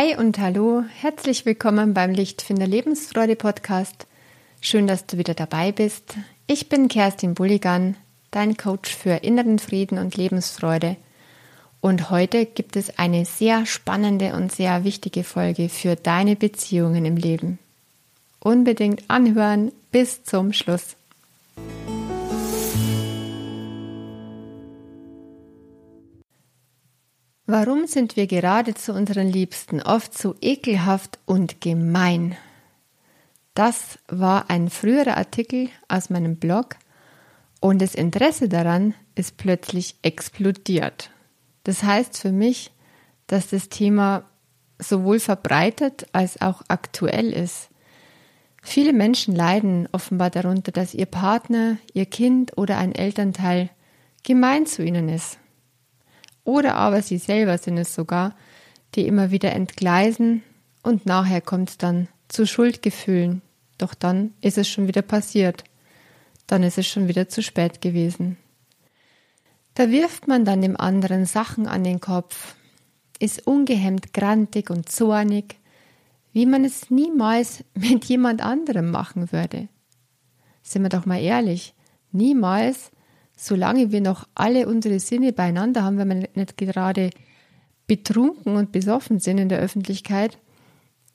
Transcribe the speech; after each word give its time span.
Hi 0.00 0.16
und 0.16 0.38
hallo, 0.38 0.82
herzlich 0.98 1.44
willkommen 1.44 1.92
beim 1.92 2.12
Lichtfinder 2.12 2.66
Lebensfreude 2.66 3.36
Podcast. 3.36 4.06
Schön, 4.62 4.86
dass 4.86 5.04
du 5.04 5.18
wieder 5.18 5.34
dabei 5.34 5.72
bist. 5.72 6.14
Ich 6.46 6.70
bin 6.70 6.88
Kerstin 6.88 7.34
Bulligan, 7.34 7.98
dein 8.30 8.56
Coach 8.56 8.96
für 8.96 9.16
inneren 9.16 9.58
Frieden 9.58 9.98
und 9.98 10.16
Lebensfreude. 10.16 10.96
Und 11.82 12.08
heute 12.08 12.46
gibt 12.46 12.76
es 12.76 12.98
eine 12.98 13.26
sehr 13.26 13.66
spannende 13.66 14.32
und 14.32 14.50
sehr 14.50 14.84
wichtige 14.84 15.22
Folge 15.22 15.68
für 15.68 15.96
deine 15.96 16.34
Beziehungen 16.34 17.04
im 17.04 17.18
Leben. 17.18 17.58
Unbedingt 18.38 19.02
anhören 19.08 19.70
bis 19.92 20.24
zum 20.24 20.54
Schluss. 20.54 20.96
Warum 27.52 27.88
sind 27.88 28.14
wir 28.14 28.28
gerade 28.28 28.74
zu 28.74 28.92
unseren 28.92 29.26
Liebsten 29.26 29.82
oft 29.82 30.16
so 30.16 30.36
ekelhaft 30.40 31.18
und 31.26 31.60
gemein? 31.60 32.36
Das 33.54 33.98
war 34.06 34.48
ein 34.50 34.70
früherer 34.70 35.16
Artikel 35.16 35.68
aus 35.88 36.10
meinem 36.10 36.36
Blog 36.36 36.76
und 37.58 37.82
das 37.82 37.96
Interesse 37.96 38.48
daran 38.48 38.94
ist 39.16 39.36
plötzlich 39.36 39.96
explodiert. 40.02 41.10
Das 41.64 41.82
heißt 41.82 42.18
für 42.18 42.30
mich, 42.30 42.70
dass 43.26 43.48
das 43.48 43.68
Thema 43.68 44.22
sowohl 44.78 45.18
verbreitet 45.18 46.06
als 46.12 46.40
auch 46.40 46.62
aktuell 46.68 47.32
ist. 47.32 47.68
Viele 48.62 48.92
Menschen 48.92 49.34
leiden 49.34 49.88
offenbar 49.90 50.30
darunter, 50.30 50.70
dass 50.70 50.94
ihr 50.94 51.06
Partner, 51.06 51.78
ihr 51.94 52.06
Kind 52.06 52.56
oder 52.56 52.78
ein 52.78 52.94
Elternteil 52.94 53.70
gemein 54.22 54.66
zu 54.66 54.84
ihnen 54.84 55.08
ist 55.08 55.39
oder 56.44 56.74
aber 56.74 57.02
sie 57.02 57.18
selber 57.18 57.58
sind 57.58 57.78
es 57.78 57.94
sogar, 57.94 58.34
die 58.94 59.06
immer 59.06 59.30
wieder 59.30 59.52
entgleisen 59.52 60.42
und 60.82 61.06
nachher 61.06 61.40
kommt 61.40 61.70
es 61.70 61.78
dann 61.78 62.08
zu 62.28 62.46
Schuldgefühlen. 62.46 63.42
Doch 63.78 63.94
dann 63.94 64.34
ist 64.40 64.58
es 64.58 64.68
schon 64.68 64.88
wieder 64.88 65.02
passiert. 65.02 65.64
Dann 66.46 66.62
ist 66.62 66.78
es 66.78 66.86
schon 66.86 67.08
wieder 67.08 67.28
zu 67.28 67.42
spät 67.42 67.80
gewesen. 67.80 68.36
Da 69.74 69.90
wirft 69.90 70.28
man 70.28 70.44
dann 70.44 70.62
dem 70.62 70.76
anderen 70.76 71.24
Sachen 71.24 71.66
an 71.66 71.84
den 71.84 72.00
Kopf, 72.00 72.54
ist 73.18 73.46
ungehemmt 73.46 74.12
grantig 74.12 74.70
und 74.70 74.90
zornig, 74.90 75.56
wie 76.32 76.46
man 76.46 76.64
es 76.64 76.90
niemals 76.90 77.64
mit 77.74 78.04
jemand 78.06 78.42
anderem 78.42 78.90
machen 78.90 79.32
würde. 79.32 79.68
Sind 80.62 80.82
wir 80.82 80.88
doch 80.88 81.06
mal 81.06 81.20
ehrlich, 81.20 81.74
niemals 82.12 82.90
solange 83.40 83.90
wir 83.90 84.02
noch 84.02 84.28
alle 84.34 84.68
unsere 84.68 85.00
Sinne 85.00 85.32
beieinander 85.32 85.82
haben, 85.82 85.96
wenn 85.96 86.10
wir 86.10 86.28
nicht 86.34 86.58
gerade 86.58 87.10
betrunken 87.86 88.56
und 88.56 88.70
besoffen 88.70 89.18
sind 89.18 89.38
in 89.38 89.48
der 89.48 89.60
Öffentlichkeit, 89.60 90.38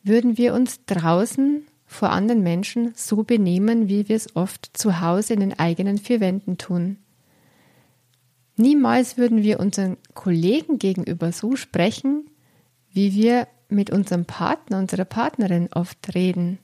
würden 0.03 0.35
wir 0.37 0.55
uns 0.55 0.83
draußen 0.85 1.63
vor 1.85 2.09
anderen 2.09 2.41
Menschen 2.41 2.93
so 2.95 3.23
benehmen, 3.23 3.89
wie 3.89 4.09
wir 4.09 4.15
es 4.15 4.35
oft 4.35 4.71
zu 4.73 5.01
Hause 5.01 5.35
in 5.35 5.39
den 5.39 5.59
eigenen 5.59 5.99
vier 5.99 6.19
Wänden 6.19 6.57
tun. 6.57 6.97
Niemals 8.57 9.17
würden 9.17 9.43
wir 9.43 9.59
unseren 9.59 9.97
Kollegen 10.15 10.79
gegenüber 10.79 11.31
so 11.31 11.55
sprechen, 11.55 12.25
wie 12.91 13.13
wir 13.13 13.47
mit 13.69 13.91
unserem 13.91 14.25
Partner, 14.25 14.79
unserer 14.79 15.05
Partnerin 15.05 15.69
oft 15.73 16.15
reden. 16.15 16.57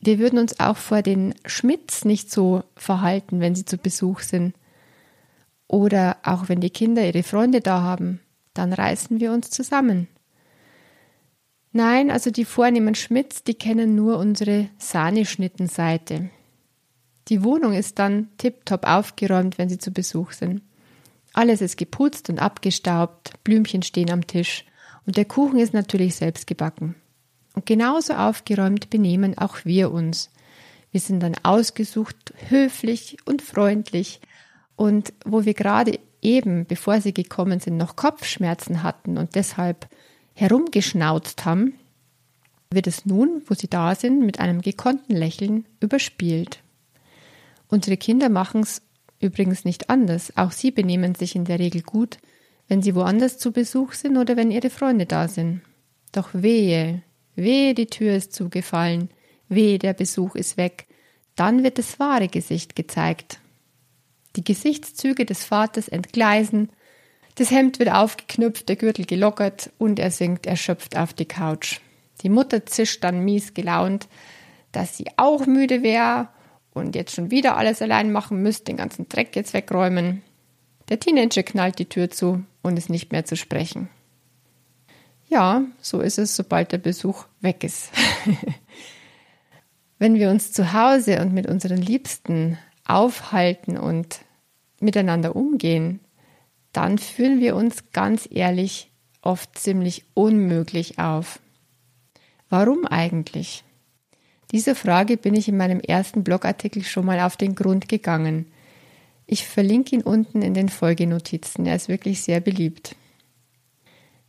Wir 0.00 0.18
würden 0.18 0.38
uns 0.38 0.58
auch 0.60 0.76
vor 0.76 1.02
den 1.02 1.34
Schmidts 1.44 2.04
nicht 2.04 2.30
so 2.30 2.64
verhalten, 2.74 3.40
wenn 3.40 3.54
sie 3.54 3.66
zu 3.66 3.76
Besuch 3.76 4.20
sind. 4.20 4.54
Oder 5.68 6.16
auch 6.22 6.48
wenn 6.48 6.60
die 6.60 6.70
Kinder 6.70 7.06
ihre 7.06 7.22
Freunde 7.22 7.60
da 7.60 7.82
haben, 7.82 8.20
dann 8.54 8.72
reißen 8.72 9.20
wir 9.20 9.32
uns 9.32 9.50
zusammen. 9.50 10.08
Nein, 11.72 12.10
also 12.10 12.30
die 12.30 12.44
vornehmen 12.44 12.94
Schmidts, 12.96 13.44
die 13.44 13.54
kennen 13.54 13.94
nur 13.94 14.18
unsere 14.18 14.68
Sahneschnittenseite. 14.78 16.30
Die 17.28 17.44
Wohnung 17.44 17.74
ist 17.74 18.00
dann 18.00 18.28
tiptop 18.38 18.84
aufgeräumt, 18.84 19.58
wenn 19.58 19.68
sie 19.68 19.78
zu 19.78 19.92
Besuch 19.92 20.32
sind. 20.32 20.62
Alles 21.32 21.60
ist 21.60 21.76
geputzt 21.76 22.28
und 22.28 22.40
abgestaubt, 22.40 23.44
Blümchen 23.44 23.82
stehen 23.82 24.10
am 24.10 24.26
Tisch 24.26 24.64
und 25.06 25.16
der 25.16 25.26
Kuchen 25.26 25.60
ist 25.60 25.72
natürlich 25.72 26.16
selbst 26.16 26.48
gebacken. 26.48 26.96
Und 27.54 27.66
genauso 27.66 28.14
aufgeräumt 28.14 28.90
benehmen 28.90 29.36
auch 29.36 29.64
wir 29.64 29.90
uns. 29.92 30.30
Wir 30.92 31.00
sind 31.00 31.20
dann 31.20 31.36
ausgesucht, 31.42 32.34
höflich 32.48 33.18
und 33.24 33.42
freundlich. 33.42 34.20
Und 34.76 35.12
wo 35.24 35.44
wir 35.44 35.54
gerade 35.54 35.98
eben, 36.22 36.66
bevor 36.66 37.00
sie 37.00 37.14
gekommen 37.14 37.60
sind, 37.60 37.76
noch 37.76 37.96
Kopfschmerzen 37.96 38.82
hatten 38.82 39.18
und 39.18 39.34
deshalb 39.34 39.88
herumgeschnauzt 40.34 41.44
haben, 41.44 41.74
wird 42.72 42.86
es 42.86 43.04
nun, 43.04 43.42
wo 43.46 43.54
sie 43.54 43.68
da 43.68 43.94
sind, 43.94 44.24
mit 44.24 44.38
einem 44.38 44.62
gekonnten 44.62 45.16
Lächeln 45.16 45.66
überspielt. 45.80 46.62
Unsere 47.68 47.96
Kinder 47.96 48.28
machen 48.28 48.62
es 48.62 48.82
übrigens 49.20 49.64
nicht 49.64 49.90
anders. 49.90 50.36
Auch 50.36 50.52
sie 50.52 50.70
benehmen 50.70 51.14
sich 51.14 51.36
in 51.36 51.44
der 51.44 51.58
Regel 51.58 51.82
gut, 51.82 52.18
wenn 52.68 52.82
sie 52.82 52.94
woanders 52.94 53.38
zu 53.38 53.52
Besuch 53.52 53.92
sind 53.92 54.16
oder 54.16 54.36
wenn 54.36 54.50
ihre 54.50 54.70
Freunde 54.70 55.06
da 55.06 55.28
sind. 55.28 55.62
Doch 56.12 56.30
wehe, 56.32 57.02
Wehe, 57.42 57.74
die 57.74 57.86
Tür 57.86 58.14
ist 58.14 58.32
zugefallen. 58.32 59.10
Wehe, 59.48 59.78
der 59.78 59.94
Besuch 59.94 60.34
ist 60.34 60.56
weg. 60.56 60.86
Dann 61.36 61.64
wird 61.64 61.78
das 61.78 61.98
wahre 61.98 62.28
Gesicht 62.28 62.76
gezeigt. 62.76 63.40
Die 64.36 64.44
Gesichtszüge 64.44 65.24
des 65.24 65.44
Vaters 65.44 65.88
entgleisen, 65.88 66.70
das 67.36 67.50
Hemd 67.50 67.78
wird 67.78 67.90
aufgeknüpft, 67.90 68.68
der 68.68 68.76
Gürtel 68.76 69.06
gelockert 69.06 69.70
und 69.78 69.98
er 69.98 70.10
sinkt 70.10 70.46
erschöpft 70.46 70.96
auf 70.96 71.14
die 71.14 71.24
Couch. 71.24 71.80
Die 72.22 72.28
Mutter 72.28 72.66
zischt 72.66 73.02
dann 73.02 73.24
mies 73.24 73.54
gelaunt, 73.54 74.08
dass 74.72 74.96
sie 74.96 75.06
auch 75.16 75.46
müde 75.46 75.82
wäre 75.82 76.28
und 76.72 76.94
jetzt 76.94 77.14
schon 77.14 77.30
wieder 77.30 77.56
alles 77.56 77.82
allein 77.82 78.12
machen 78.12 78.42
müsste, 78.42 78.64
den 78.64 78.76
ganzen 78.76 79.08
Dreck 79.08 79.34
jetzt 79.34 79.54
wegräumen. 79.54 80.22
Der 80.88 81.00
Teenager 81.00 81.42
knallt 81.42 81.78
die 81.78 81.88
Tür 81.88 82.10
zu 82.10 82.44
und 82.62 82.76
ist 82.76 82.90
nicht 82.90 83.12
mehr 83.12 83.24
zu 83.24 83.36
sprechen. 83.36 83.88
Ja, 85.30 85.62
so 85.80 86.00
ist 86.00 86.18
es, 86.18 86.34
sobald 86.34 86.72
der 86.72 86.78
Besuch 86.78 87.24
weg 87.40 87.62
ist. 87.62 87.90
Wenn 89.98 90.14
wir 90.14 90.28
uns 90.28 90.50
zu 90.50 90.72
Hause 90.72 91.20
und 91.22 91.32
mit 91.32 91.46
unseren 91.46 91.80
Liebsten 91.80 92.58
aufhalten 92.84 93.78
und 93.78 94.20
miteinander 94.80 95.36
umgehen, 95.36 96.00
dann 96.72 96.98
fühlen 96.98 97.38
wir 97.38 97.54
uns 97.54 97.92
ganz 97.92 98.28
ehrlich 98.30 98.90
oft 99.22 99.56
ziemlich 99.56 100.04
unmöglich 100.14 100.98
auf. 100.98 101.38
Warum 102.48 102.84
eigentlich? 102.86 103.62
Dieser 104.50 104.74
Frage 104.74 105.16
bin 105.16 105.36
ich 105.36 105.46
in 105.46 105.56
meinem 105.56 105.78
ersten 105.78 106.24
Blogartikel 106.24 106.82
schon 106.82 107.06
mal 107.06 107.20
auf 107.20 107.36
den 107.36 107.54
Grund 107.54 107.88
gegangen. 107.88 108.46
Ich 109.26 109.46
verlinke 109.46 109.94
ihn 109.94 110.02
unten 110.02 110.42
in 110.42 110.54
den 110.54 110.68
Folgenotizen. 110.68 111.66
Er 111.66 111.76
ist 111.76 111.88
wirklich 111.88 112.22
sehr 112.22 112.40
beliebt. 112.40 112.96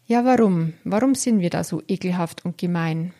Ja, 0.05 0.25
warum? 0.25 0.73
Warum 0.83 1.15
sind 1.15 1.39
wir 1.39 1.49
da 1.49 1.63
so 1.63 1.81
ekelhaft 1.87 2.43
und 2.43 2.57
gemein? 2.57 3.13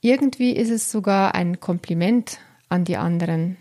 Irgendwie 0.00 0.52
ist 0.52 0.70
es 0.70 0.90
sogar 0.90 1.34
ein 1.34 1.60
Kompliment 1.60 2.38
an 2.68 2.84
die 2.84 2.96
anderen. 2.96 3.56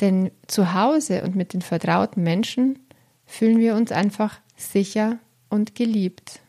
Denn 0.00 0.30
zu 0.46 0.74
Hause 0.74 1.22
und 1.22 1.36
mit 1.36 1.52
den 1.52 1.62
vertrauten 1.62 2.22
Menschen 2.22 2.78
fühlen 3.26 3.58
wir 3.58 3.74
uns 3.74 3.92
einfach 3.92 4.40
sicher 4.56 5.18
und 5.48 5.74
geliebt. 5.74 6.40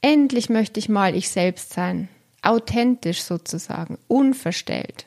Endlich 0.00 0.48
möchte 0.48 0.80
ich 0.80 0.88
mal 0.88 1.14
ich 1.14 1.28
selbst 1.28 1.72
sein, 1.72 2.08
authentisch 2.42 3.22
sozusagen, 3.22 3.98
unverstellt. 4.08 5.06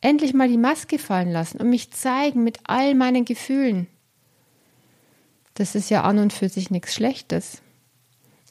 Endlich 0.00 0.34
mal 0.34 0.48
die 0.48 0.58
Maske 0.58 0.98
fallen 0.98 1.32
lassen 1.32 1.60
und 1.60 1.70
mich 1.70 1.92
zeigen 1.92 2.44
mit 2.44 2.58
all 2.64 2.94
meinen 2.94 3.24
Gefühlen. 3.24 3.88
Das 5.58 5.74
ist 5.74 5.90
ja 5.90 6.02
an 6.02 6.20
und 6.20 6.32
für 6.32 6.48
sich 6.48 6.70
nichts 6.70 6.94
Schlechtes. 6.94 7.62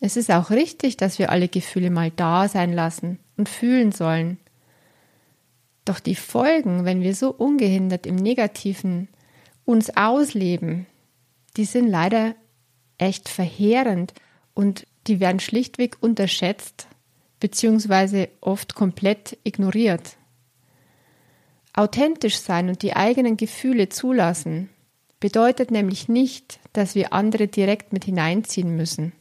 Es 0.01 0.17
ist 0.17 0.29
auch 0.29 0.49
richtig, 0.49 0.97
dass 0.97 1.19
wir 1.19 1.29
alle 1.31 1.47
Gefühle 1.47 1.89
mal 1.89 2.11
da 2.11 2.49
sein 2.49 2.73
lassen 2.73 3.17
und 3.37 3.47
fühlen 3.47 3.93
sollen. 3.93 4.37
Doch 5.85 6.01
die 6.01 6.15
Folgen, 6.15 6.83
wenn 6.83 7.01
wir 7.01 7.15
so 7.15 7.29
ungehindert 7.29 8.05
im 8.05 8.17
Negativen 8.17 9.07
uns 9.63 9.95
ausleben, 9.95 10.85
die 11.55 11.63
sind 11.63 11.87
leider 11.87 12.35
echt 12.97 13.29
verheerend 13.29 14.13
und 14.53 14.85
die 15.07 15.21
werden 15.21 15.39
schlichtweg 15.39 15.95
unterschätzt 16.01 16.87
beziehungsweise 17.39 18.27
oft 18.41 18.75
komplett 18.75 19.37
ignoriert. 19.45 20.17
Authentisch 21.71 22.39
sein 22.39 22.67
und 22.67 22.81
die 22.81 22.97
eigenen 22.97 23.37
Gefühle 23.37 23.87
zulassen, 23.87 24.69
bedeutet 25.21 25.71
nämlich 25.71 26.09
nicht, 26.09 26.59
dass 26.77 26.93
wir 26.93 27.11
andere 27.11 27.47
direkt 27.47 27.91
mit 27.91 28.05
hineinziehen 28.05 28.75
müssen. 28.75 29.11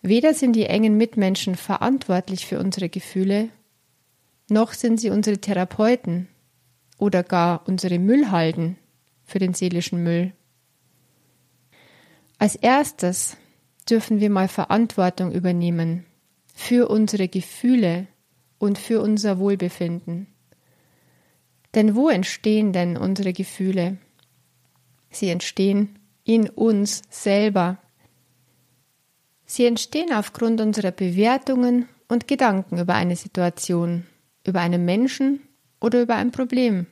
Weder 0.00 0.32
sind 0.32 0.54
die 0.54 0.66
engen 0.66 0.96
Mitmenschen 0.96 1.56
verantwortlich 1.56 2.46
für 2.46 2.60
unsere 2.60 2.88
Gefühle, 2.88 3.48
noch 4.48 4.74
sind 4.74 5.00
sie 5.00 5.10
unsere 5.10 5.38
Therapeuten 5.38 6.28
oder 6.98 7.24
gar 7.24 7.66
unsere 7.66 7.98
Müllhalden 7.98 8.76
für 9.24 9.40
den 9.40 9.54
seelischen 9.54 10.04
Müll. 10.04 10.32
Als 12.38 12.54
erstes 12.54 13.36
dürfen 13.90 14.20
wir 14.20 14.30
mal 14.30 14.46
Verantwortung 14.46 15.32
übernehmen 15.32 16.06
für 16.54 16.88
unsere 16.88 17.26
Gefühle 17.26 18.06
und 18.58 18.78
für 18.78 19.00
unser 19.00 19.40
Wohlbefinden. 19.40 20.28
Denn 21.74 21.96
wo 21.96 22.08
entstehen 22.08 22.72
denn 22.72 22.96
unsere 22.96 23.32
Gefühle? 23.32 23.98
Sie 25.10 25.28
entstehen 25.28 25.98
in 26.24 26.48
uns 26.48 27.02
selber. 27.10 27.78
Sie 29.44 29.66
entstehen 29.66 30.12
aufgrund 30.12 30.60
unserer 30.60 30.90
Bewertungen 30.90 31.88
und 32.08 32.26
Gedanken 32.26 32.78
über 32.78 32.94
eine 32.94 33.16
Situation, 33.16 34.06
über 34.46 34.60
einen 34.60 34.84
Menschen 34.84 35.40
oder 35.80 36.02
über 36.02 36.16
ein 36.16 36.32
Problem. 36.32 36.86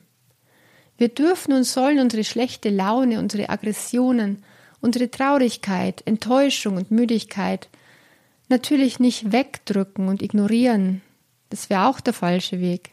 Wir 0.97 1.09
dürfen 1.09 1.53
und 1.53 1.63
sollen 1.63 1.99
unsere 1.99 2.23
schlechte 2.23 2.69
Laune, 2.69 3.19
unsere 3.19 3.49
Aggressionen, 3.49 4.43
unsere 4.79 5.09
Traurigkeit, 5.09 6.03
Enttäuschung 6.05 6.77
und 6.77 6.91
Müdigkeit 6.91 7.69
natürlich 8.49 8.99
nicht 8.99 9.31
wegdrücken 9.31 10.07
und 10.07 10.21
ignorieren. 10.21 11.01
Das 11.49 11.69
wäre 11.69 11.87
auch 11.87 11.99
der 11.99 12.13
falsche 12.13 12.59
Weg. 12.59 12.91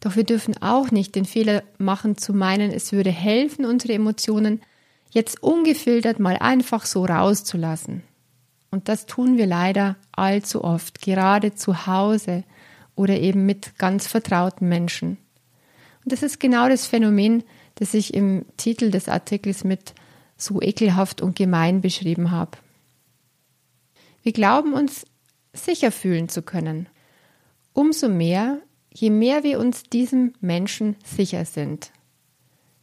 Doch 0.00 0.16
wir 0.16 0.24
dürfen 0.24 0.60
auch 0.62 0.90
nicht 0.90 1.14
den 1.14 1.26
Fehler 1.26 1.62
machen 1.78 2.16
zu 2.16 2.32
meinen, 2.32 2.72
es 2.72 2.92
würde 2.92 3.10
helfen, 3.10 3.66
unsere 3.66 3.92
Emotionen 3.92 4.62
jetzt 5.10 5.42
ungefiltert 5.42 6.18
mal 6.18 6.36
einfach 6.36 6.86
so 6.86 7.04
rauszulassen. 7.04 8.02
Und 8.70 8.88
das 8.88 9.06
tun 9.06 9.36
wir 9.36 9.46
leider 9.46 9.96
allzu 10.12 10.62
oft, 10.62 11.00
gerade 11.00 11.54
zu 11.54 11.86
Hause 11.86 12.44
oder 12.94 13.18
eben 13.18 13.46
mit 13.46 13.78
ganz 13.78 14.06
vertrauten 14.06 14.68
Menschen. 14.68 15.18
Und 16.04 16.12
das 16.12 16.22
ist 16.22 16.38
genau 16.38 16.68
das 16.68 16.86
Phänomen, 16.86 17.42
das 17.74 17.94
ich 17.94 18.14
im 18.14 18.44
Titel 18.56 18.90
des 18.90 19.08
Artikels 19.08 19.64
mit 19.64 19.94
so 20.36 20.62
ekelhaft 20.62 21.20
und 21.20 21.36
gemein 21.36 21.80
beschrieben 21.80 22.30
habe. 22.30 22.58
Wir 24.22 24.32
glauben 24.32 24.72
uns 24.72 25.04
sicher 25.52 25.90
fühlen 25.90 26.28
zu 26.28 26.42
können. 26.42 26.88
Umso 27.72 28.08
mehr, 28.08 28.60
je 28.92 29.10
mehr 29.10 29.42
wir 29.42 29.58
uns 29.58 29.84
diesem 29.84 30.34
Menschen 30.40 30.96
sicher 31.04 31.44
sind. 31.44 31.90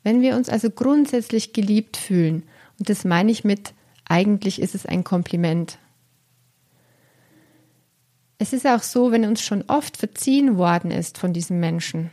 Wenn 0.07 0.21
wir 0.21 0.37
uns 0.37 0.47
also 0.47 0.69
grundsätzlich 0.69 1.51
geliebt 1.51 1.97
fühlen, 1.97 2.43
und 2.79 2.87
das 2.87 3.03
meine 3.03 3.29
ich 3.29 3.43
mit, 3.43 3.73
eigentlich 4.07 4.61
ist 4.61 4.73
es 4.73 4.85
ein 4.85 5.03
Kompliment. 5.03 5.79
Es 8.37 8.53
ist 8.53 8.65
auch 8.65 8.83
so, 8.83 9.11
wenn 9.11 9.25
uns 9.25 9.41
schon 9.41 9.65
oft 9.67 9.97
verziehen 9.97 10.57
worden 10.57 10.91
ist 10.91 11.17
von 11.17 11.33
diesem 11.33 11.59
Menschen, 11.59 12.09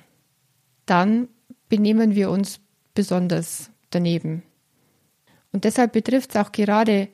dann 0.87 1.29
benehmen 1.69 2.17
wir 2.17 2.31
uns 2.31 2.59
besonders 2.95 3.71
daneben. 3.91 4.43
Und 5.53 5.63
deshalb 5.63 5.93
betrifft 5.93 6.31
es 6.31 6.37
auch 6.37 6.51
gerade 6.51 7.07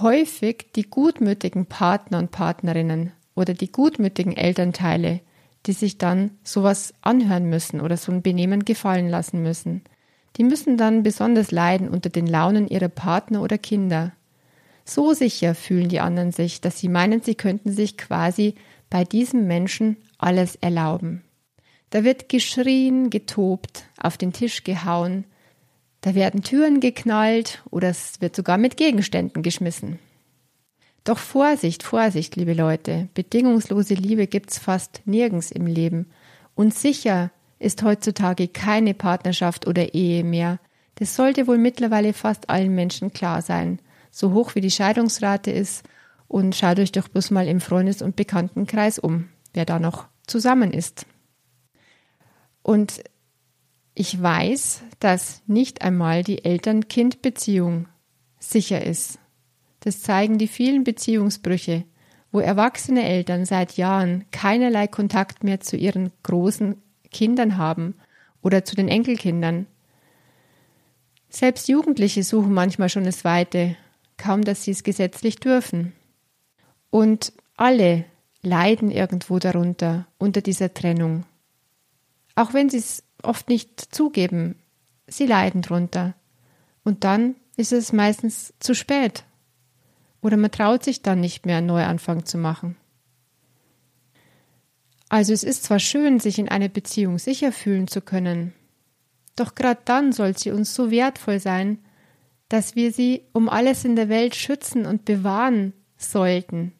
häufig 0.00 0.68
die 0.76 0.88
gutmütigen 0.88 1.66
Partner 1.66 2.20
und 2.20 2.30
Partnerinnen 2.30 3.10
oder 3.34 3.54
die 3.54 3.72
gutmütigen 3.72 4.36
Elternteile, 4.36 5.18
die 5.66 5.72
sich 5.72 5.98
dann 5.98 6.30
sowas 6.44 6.94
anhören 7.00 7.50
müssen 7.50 7.80
oder 7.80 7.96
so 7.96 8.12
ein 8.12 8.22
Benehmen 8.22 8.64
gefallen 8.64 9.08
lassen 9.08 9.42
müssen. 9.42 9.82
Die 10.36 10.44
müssen 10.44 10.76
dann 10.76 11.02
besonders 11.02 11.50
leiden 11.50 11.88
unter 11.88 12.10
den 12.10 12.26
Launen 12.26 12.68
ihrer 12.68 12.88
Partner 12.88 13.42
oder 13.42 13.58
Kinder. 13.58 14.12
So 14.84 15.14
sicher 15.14 15.54
fühlen 15.54 15.88
die 15.88 16.00
anderen 16.00 16.32
sich, 16.32 16.60
dass 16.60 16.78
sie 16.78 16.88
meinen, 16.88 17.22
sie 17.22 17.34
könnten 17.34 17.72
sich 17.72 17.96
quasi 17.96 18.54
bei 18.90 19.04
diesem 19.04 19.46
Menschen 19.46 19.96
alles 20.18 20.56
erlauben. 20.56 21.24
Da 21.90 22.04
wird 22.04 22.28
geschrien, 22.28 23.10
getobt, 23.10 23.84
auf 24.00 24.16
den 24.16 24.32
Tisch 24.32 24.64
gehauen, 24.64 25.24
da 26.02 26.14
werden 26.14 26.42
Türen 26.42 26.78
geknallt 26.78 27.62
oder 27.70 27.88
es 27.88 28.20
wird 28.20 28.36
sogar 28.36 28.58
mit 28.58 28.76
Gegenständen 28.76 29.42
geschmissen. 29.42 29.98
Doch 31.02 31.18
Vorsicht, 31.18 31.82
Vorsicht, 31.82 32.36
liebe 32.36 32.52
Leute, 32.52 33.08
bedingungslose 33.14 33.94
Liebe 33.94 34.26
gibt's 34.26 34.58
fast 34.58 35.02
nirgends 35.04 35.50
im 35.50 35.66
Leben. 35.66 36.06
Und 36.54 36.74
sicher 36.74 37.30
ist 37.58 37.82
heutzutage 37.82 38.48
keine 38.48 38.94
Partnerschaft 38.94 39.66
oder 39.66 39.94
Ehe 39.94 40.24
mehr. 40.24 40.58
Das 40.96 41.16
sollte 41.16 41.46
wohl 41.46 41.58
mittlerweile 41.58 42.12
fast 42.12 42.50
allen 42.50 42.74
Menschen 42.74 43.12
klar 43.12 43.42
sein. 43.42 43.80
So 44.10 44.32
hoch 44.32 44.54
wie 44.54 44.60
die 44.60 44.70
Scheidungsrate 44.70 45.50
ist. 45.50 45.84
Und 46.28 46.56
schaut 46.56 46.78
euch 46.78 46.92
doch 46.92 47.08
bloß 47.08 47.30
mal 47.30 47.46
im 47.46 47.60
Freundes- 47.60 48.02
und 48.02 48.16
Bekanntenkreis 48.16 48.98
um, 48.98 49.28
wer 49.52 49.64
da 49.64 49.78
noch 49.78 50.06
zusammen 50.26 50.72
ist. 50.72 51.06
Und 52.62 53.04
ich 53.94 54.20
weiß, 54.20 54.82
dass 54.98 55.42
nicht 55.46 55.82
einmal 55.82 56.24
die 56.24 56.44
Eltern-Kind-Beziehung 56.44 57.86
sicher 58.38 58.84
ist. 58.84 59.18
Das 59.80 60.02
zeigen 60.02 60.36
die 60.36 60.48
vielen 60.48 60.82
Beziehungsbrüche, 60.82 61.84
wo 62.32 62.40
erwachsene 62.40 63.04
Eltern 63.04 63.44
seit 63.44 63.76
Jahren 63.76 64.24
keinerlei 64.32 64.88
Kontakt 64.88 65.44
mehr 65.44 65.60
zu 65.60 65.76
ihren 65.76 66.10
großen 66.24 66.82
Kindern 67.10 67.56
haben 67.56 67.94
oder 68.42 68.64
zu 68.64 68.76
den 68.76 68.88
Enkelkindern. 68.88 69.66
Selbst 71.28 71.68
Jugendliche 71.68 72.22
suchen 72.22 72.52
manchmal 72.52 72.88
schon 72.88 73.04
das 73.04 73.24
Weite, 73.24 73.76
kaum 74.16 74.42
dass 74.42 74.64
sie 74.64 74.70
es 74.70 74.84
gesetzlich 74.84 75.36
dürfen. 75.36 75.92
Und 76.90 77.32
alle 77.56 78.04
leiden 78.42 78.90
irgendwo 78.90 79.38
darunter, 79.38 80.06
unter 80.18 80.40
dieser 80.40 80.72
Trennung. 80.72 81.24
Auch 82.34 82.54
wenn 82.54 82.70
sie 82.70 82.78
es 82.78 83.02
oft 83.22 83.48
nicht 83.48 83.94
zugeben, 83.94 84.56
sie 85.06 85.26
leiden 85.26 85.62
drunter. 85.62 86.14
Und 86.84 87.04
dann 87.04 87.34
ist 87.56 87.72
es 87.72 87.92
meistens 87.92 88.54
zu 88.60 88.74
spät. 88.74 89.24
Oder 90.20 90.36
man 90.36 90.50
traut 90.50 90.84
sich 90.84 91.02
dann 91.02 91.20
nicht 91.20 91.46
mehr, 91.46 91.58
einen 91.58 91.66
Neuanfang 91.66 92.24
zu 92.24 92.38
machen. 92.38 92.76
Also 95.08 95.32
es 95.32 95.44
ist 95.44 95.64
zwar 95.64 95.78
schön, 95.78 96.18
sich 96.18 96.38
in 96.38 96.48
einer 96.48 96.68
Beziehung 96.68 97.18
sicher 97.18 97.52
fühlen 97.52 97.86
zu 97.86 98.00
können, 98.00 98.52
doch 99.36 99.54
gerade 99.54 99.80
dann 99.84 100.12
soll 100.12 100.36
sie 100.36 100.50
uns 100.50 100.74
so 100.74 100.90
wertvoll 100.90 101.38
sein, 101.38 101.78
dass 102.48 102.74
wir 102.74 102.92
sie 102.92 103.22
um 103.32 103.48
alles 103.48 103.84
in 103.84 103.96
der 103.96 104.08
Welt 104.08 104.34
schützen 104.34 104.86
und 104.86 105.04
bewahren 105.04 105.74
sollten. 105.96 106.72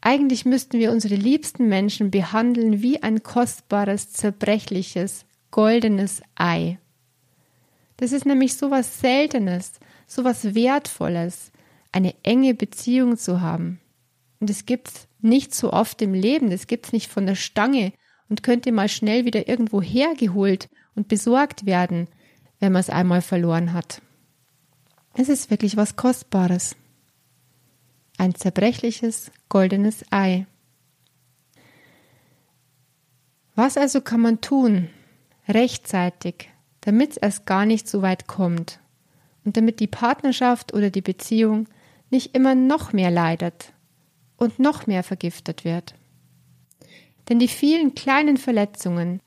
Eigentlich 0.00 0.44
müssten 0.44 0.78
wir 0.78 0.92
unsere 0.92 1.16
liebsten 1.16 1.68
Menschen 1.68 2.10
behandeln 2.10 2.82
wie 2.82 3.02
ein 3.02 3.22
kostbares, 3.22 4.12
zerbrechliches, 4.12 5.24
goldenes 5.50 6.22
Ei. 6.36 6.78
Das 7.96 8.12
ist 8.12 8.26
nämlich 8.26 8.54
so 8.56 8.70
was 8.70 9.00
Seltenes, 9.00 9.72
so 10.06 10.22
was 10.22 10.54
Wertvolles, 10.54 11.50
eine 11.90 12.14
enge 12.22 12.54
Beziehung 12.54 13.16
zu 13.16 13.40
haben. 13.40 13.80
Und 14.40 14.50
es 14.50 14.66
gibt's 14.66 15.07
nicht 15.20 15.54
so 15.54 15.72
oft 15.72 16.00
im 16.02 16.14
Leben, 16.14 16.50
das 16.50 16.66
gibt's 16.66 16.92
nicht 16.92 17.10
von 17.10 17.26
der 17.26 17.34
Stange 17.34 17.92
und 18.28 18.42
könnte 18.42 18.72
mal 18.72 18.88
schnell 18.88 19.24
wieder 19.24 19.48
irgendwo 19.48 19.82
hergeholt 19.82 20.68
und 20.94 21.08
besorgt 21.08 21.66
werden, 21.66 22.08
wenn 22.60 22.72
man 22.72 22.80
es 22.80 22.90
einmal 22.90 23.22
verloren 23.22 23.72
hat. 23.72 24.02
Es 25.14 25.28
ist 25.28 25.50
wirklich 25.50 25.76
was 25.76 25.96
Kostbares. 25.96 26.76
Ein 28.18 28.34
zerbrechliches, 28.34 29.30
goldenes 29.48 30.04
Ei. 30.10 30.46
Was 33.54 33.76
also 33.76 34.00
kann 34.00 34.20
man 34.20 34.40
tun, 34.40 34.88
rechtzeitig, 35.48 36.50
damit 36.80 37.12
es 37.12 37.16
erst 37.16 37.46
gar 37.46 37.66
nicht 37.66 37.88
so 37.88 38.02
weit 38.02 38.26
kommt 38.26 38.80
und 39.44 39.56
damit 39.56 39.80
die 39.80 39.86
Partnerschaft 39.86 40.74
oder 40.74 40.90
die 40.90 41.00
Beziehung 41.00 41.68
nicht 42.10 42.34
immer 42.34 42.54
noch 42.54 42.92
mehr 42.92 43.10
leidet 43.10 43.72
und 44.38 44.58
noch 44.58 44.86
mehr 44.86 45.02
vergiftet 45.02 45.64
wird. 45.64 45.94
Denn 47.28 47.38
die 47.38 47.48
vielen 47.48 47.94
kleinen 47.94 48.38
Verletzungen, 48.38 49.20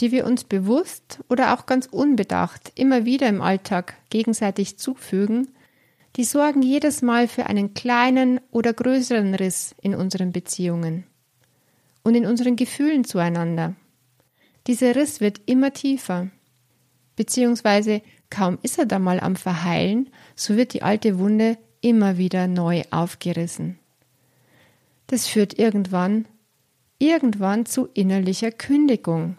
die 0.00 0.12
wir 0.12 0.24
uns 0.24 0.44
bewusst 0.44 1.18
oder 1.28 1.54
auch 1.54 1.66
ganz 1.66 1.86
unbedacht 1.86 2.70
immer 2.76 3.04
wieder 3.04 3.28
im 3.28 3.42
Alltag 3.42 3.96
gegenseitig 4.10 4.78
zufügen, 4.78 5.48
die 6.14 6.24
sorgen 6.24 6.62
jedes 6.62 7.02
Mal 7.02 7.26
für 7.26 7.46
einen 7.46 7.74
kleinen 7.74 8.40
oder 8.50 8.72
größeren 8.72 9.34
Riss 9.34 9.74
in 9.82 9.94
unseren 9.94 10.32
Beziehungen 10.32 11.04
und 12.02 12.14
in 12.14 12.26
unseren 12.26 12.56
Gefühlen 12.56 13.04
zueinander. 13.04 13.74
Dieser 14.66 14.94
Riss 14.94 15.20
wird 15.20 15.40
immer 15.46 15.72
tiefer, 15.72 16.28
beziehungsweise 17.16 18.02
kaum 18.30 18.58
ist 18.62 18.78
er 18.78 18.86
da 18.86 18.98
mal 18.98 19.18
am 19.20 19.36
Verheilen, 19.36 20.10
so 20.36 20.56
wird 20.56 20.74
die 20.74 20.82
alte 20.82 21.18
Wunde 21.18 21.58
immer 21.80 22.18
wieder 22.18 22.46
neu 22.46 22.82
aufgerissen. 22.90 23.78
Das 25.08 25.26
führt 25.26 25.58
irgendwann, 25.58 26.26
irgendwann 26.98 27.66
zu 27.66 27.86
innerlicher 27.94 28.52
Kündigung. 28.52 29.36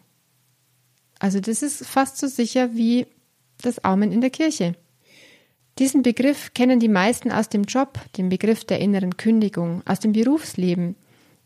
Also 1.19 1.39
das 1.39 1.61
ist 1.61 1.85
fast 1.85 2.17
so 2.17 2.27
sicher 2.27 2.75
wie 2.75 3.07
das 3.61 3.79
Amen 3.79 4.11
in 4.11 4.21
der 4.21 4.29
Kirche. 4.29 4.75
Diesen 5.77 6.01
Begriff 6.01 6.53
kennen 6.53 6.79
die 6.79 6.89
meisten 6.89 7.31
aus 7.31 7.49
dem 7.49 7.63
Job, 7.63 7.99
den 8.17 8.29
Begriff 8.29 8.65
der 8.65 8.79
inneren 8.79 9.15
Kündigung, 9.15 9.81
aus 9.85 9.99
dem 9.99 10.11
Berufsleben, 10.11 10.95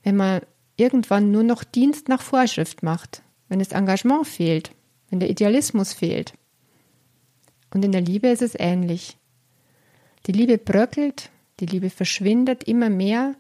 wenn 0.04 0.16
man 0.16 0.42
irgendwann 0.78 1.32
nur 1.32 1.44
noch 1.44 1.64
Dienst 1.64 2.08
nach 2.10 2.22
Vorschrift 2.22 2.82
macht, 2.82 3.22
wenn 3.48 3.60
das 3.60 3.72
Engagement 3.72 4.26
fehlt, 4.26 4.72
wenn 5.10 5.20
der 5.20 5.30
Idealismus 5.30 5.94
fehlt. 5.94 6.34
Und 7.74 7.84
in 7.84 7.92
der 7.92 8.02
Liebe 8.02 8.30
ist 8.30 8.42
es 8.42 8.56
ähnlich. 8.58 9.18
Die 10.28 10.32
Liebe 10.32 10.58
bröckelt, 10.58 11.30
die 11.60 11.66
Liebe 11.66 11.90
verschwindet 11.90 12.64
immer 12.64 12.90
mehr, 12.90 13.36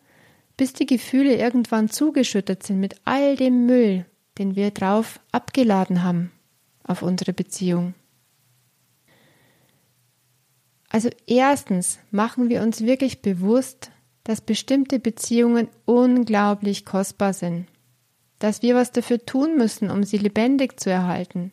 bis 0.63 0.71
die 0.71 0.85
Gefühle 0.85 1.35
irgendwann 1.35 1.89
zugeschüttet 1.89 2.63
sind 2.63 2.79
mit 2.79 2.95
all 3.03 3.35
dem 3.35 3.65
Müll, 3.65 4.05
den 4.37 4.55
wir 4.55 4.71
drauf 4.71 5.19
abgeladen 5.33 6.03
haben 6.03 6.31
auf 6.85 7.01
unsere 7.01 7.33
Beziehung. 7.33 7.95
Also 10.87 11.09
erstens 11.27 11.99
machen 12.11 12.47
wir 12.47 12.61
uns 12.61 12.79
wirklich 12.79 13.21
bewusst, 13.21 13.91
dass 14.23 14.39
bestimmte 14.39 14.99
Beziehungen 14.99 15.67
unglaublich 15.83 16.85
kostbar 16.85 17.33
sind, 17.33 17.67
dass 18.39 18.61
wir 18.61 18.73
was 18.73 18.93
dafür 18.93 19.25
tun 19.25 19.57
müssen, 19.57 19.91
um 19.91 20.05
sie 20.05 20.17
lebendig 20.17 20.79
zu 20.79 20.89
erhalten. 20.89 21.51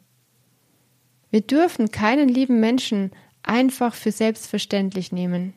Wir 1.33 1.41
dürfen 1.41 1.91
keinen 1.91 2.29
lieben 2.29 2.61
Menschen 2.61 3.11
einfach 3.43 3.97
für 3.97 4.13
selbstverständlich 4.13 5.11
nehmen. 5.11 5.55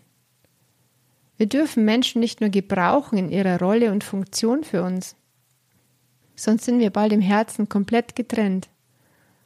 Wir 1.44 1.50
dürfen 1.50 1.84
Menschen 1.84 2.22
nicht 2.22 2.40
nur 2.40 2.50
gebrauchen 2.50 3.18
in 3.18 3.30
ihrer 3.30 3.60
Rolle 3.60 3.92
und 3.92 4.06
Funktion 4.06 4.64
für 4.64 4.82
uns, 4.82 5.18
sonst 6.38 6.64
sind 6.64 6.80
wir 6.80 6.90
bald 6.90 7.12
im 7.12 7.20
Herzen 7.20 7.68
komplett 7.68 8.16
getrennt 8.16 8.70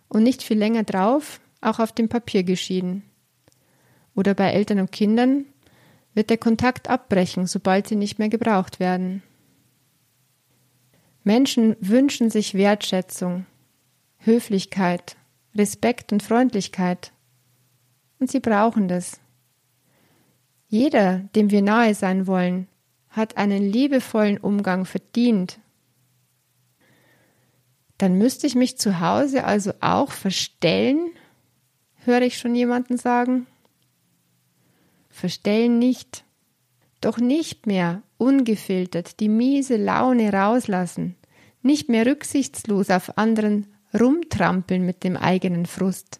und 0.07 0.21
nicht 0.21 0.43
viel 0.43 0.59
länger 0.59 0.83
drauf 0.83 1.41
auch 1.59 1.79
auf 1.79 1.91
dem 1.91 2.07
Papier 2.07 2.43
geschieden. 2.43 3.01
Oder 4.13 4.35
bei 4.35 4.51
Eltern 4.51 4.79
und 4.79 4.91
Kindern 4.91 5.45
wird 6.13 6.29
der 6.29 6.37
Kontakt 6.37 6.87
abbrechen, 6.87 7.47
sobald 7.47 7.87
sie 7.87 7.95
nicht 7.95 8.19
mehr 8.19 8.29
gebraucht 8.29 8.79
werden. 8.79 9.23
Menschen 11.23 11.75
wünschen 11.79 12.29
sich 12.29 12.53
Wertschätzung, 12.53 13.47
Höflichkeit, 14.19 15.17
Respekt 15.55 16.13
und 16.13 16.21
Freundlichkeit. 16.21 17.11
Und 18.19 18.29
sie 18.29 18.39
brauchen 18.39 18.87
das. 18.87 19.19
Jeder, 20.67 21.19
dem 21.35 21.49
wir 21.49 21.61
nahe 21.61 21.95
sein 21.95 22.27
wollen, 22.27 22.67
hat 23.09 23.37
einen 23.37 23.63
liebevollen 23.63 24.37
Umgang 24.37 24.85
verdient. 24.85 25.59
Dann 27.97 28.17
müsste 28.17 28.45
ich 28.47 28.55
mich 28.55 28.77
zu 28.77 28.99
Hause 28.99 29.45
also 29.45 29.71
auch 29.79 30.11
verstellen, 30.11 31.09
höre 32.03 32.21
ich 32.21 32.37
schon 32.37 32.53
jemanden 32.53 32.97
sagen. 32.97 33.47
Verstellen 35.09 35.79
nicht, 35.79 36.25
doch 37.01 37.17
nicht 37.17 37.65
mehr 37.65 38.03
ungefiltert 38.17 39.19
die 39.19 39.29
miese 39.29 39.77
Laune 39.77 40.31
rauslassen, 40.31 41.15
nicht 41.61 41.89
mehr 41.89 42.05
rücksichtslos 42.05 42.89
auf 42.89 43.17
anderen 43.17 43.67
rumtrampeln 43.99 44.85
mit 44.85 45.03
dem 45.03 45.17
eigenen 45.17 45.65
Frust. 45.65 46.19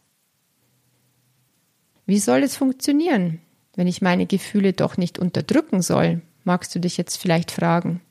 Wie 2.05 2.19
soll 2.19 2.43
es 2.43 2.55
funktionieren? 2.55 3.41
Wenn 3.77 3.87
ich 3.87 4.01
meine 4.01 4.25
Gefühle 4.25 4.73
doch 4.73 4.97
nicht 4.97 5.19
unterdrücken 5.19 5.81
soll, 5.81 6.21
magst 6.43 6.73
du 6.73 6.79
dich 6.79 6.97
jetzt 6.97 7.17
vielleicht 7.17 7.51
fragen. 7.51 8.01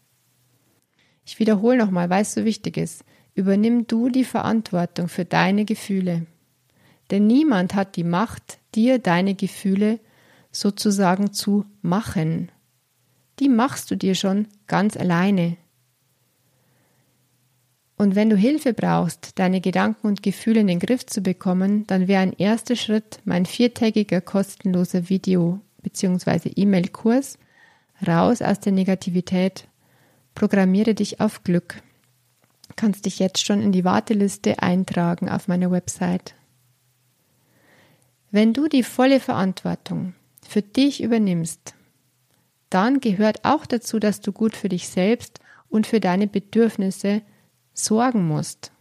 Ich 1.25 1.41
wiederhole 1.41 1.77
nochmal, 1.77 2.09
weil 2.09 2.23
es 2.23 2.33
so 2.33 2.45
wichtig 2.45 2.77
ist. 2.77 3.05
Übernimm 3.35 3.89
du 3.89 4.09
die 4.09 4.25
Verantwortung 4.25 5.09
für 5.09 5.25
deine 5.25 5.65
Gefühle. 5.65 6.25
Denn 7.11 7.27
niemand 7.27 7.75
hat 7.75 7.97
die 7.97 8.05
Macht, 8.05 8.59
dir 8.77 9.01
deine 9.01 9.35
Gefühle 9.35 9.99
sozusagen 10.53 11.33
zu 11.33 11.67
machen. 11.83 12.53
Die 13.41 13.49
machst 13.49 13.91
du 13.91 13.97
dir 13.97 14.15
schon 14.15 14.47
ganz 14.69 14.97
alleine. 14.97 15.57
Und 17.97 18.15
wenn 18.15 18.29
du 18.29 18.37
Hilfe 18.37 18.75
brauchst, 18.75 19.39
deine 19.39 19.61
Gedanken 19.61 20.07
und 20.07 20.23
Gefühle 20.23 20.61
in 20.61 20.67
den 20.67 20.81
Griff 20.81 21.07
zu 21.07 21.23
bekommen, 21.23 21.87
dann 21.87 22.09
wäre 22.09 22.23
ein 22.23 22.35
erster 22.35 22.77
Schritt 22.77 23.21
mein 23.25 23.47
viertägiger 23.47 24.21
kostenloser 24.21 25.09
Video- 25.09 25.61
bzw. 25.83 26.51
E-Mail-Kurs 26.55 27.39
Raus 28.07 28.43
aus 28.43 28.61
der 28.61 28.73
Negativität. 28.73 29.69
Programmiere 30.35 30.95
dich 30.95 31.21
auf 31.21 31.45
Glück. 31.45 31.83
Kannst 32.75 33.07
dich 33.07 33.19
jetzt 33.19 33.47
schon 33.47 33.63
in 33.63 33.73
die 33.73 33.85
Warteliste 33.85 34.63
eintragen 34.63 35.31
auf 35.31 35.49
meiner 35.49 35.71
Website. 35.71 36.35
Wenn 38.31 38.53
du 38.53 38.69
die 38.69 38.83
volle 38.83 39.21
Verantwortung 39.21 40.15
für 40.47 40.61
dich 40.61 41.03
übernimmst, 41.03 41.75
dann 42.69 43.01
gehört 43.01 43.45
auch 43.47 43.65
dazu, 43.65 43.99
dass 43.99 44.21
du 44.21 44.33
gut 44.33 44.55
für 44.55 44.69
dich 44.69 44.89
selbst 44.89 45.41
und 45.71 45.87
für 45.87 46.01
deine 46.01 46.27
Bedürfnisse 46.27 47.23
sorgen 47.77 48.27
musst. 48.27 48.73